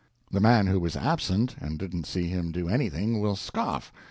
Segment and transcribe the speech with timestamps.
[0.31, 3.93] The man who was absent and didn't see him to anything, will scoff.